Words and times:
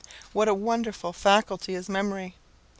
What 0.33 0.47
a 0.47 0.53
wonderful 0.55 1.13
faculty 1.13 1.75
is 1.75 1.87
memory! 1.87 2.33